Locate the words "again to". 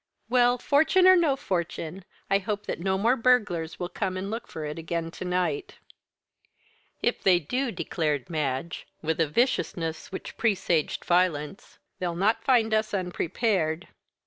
4.79-5.25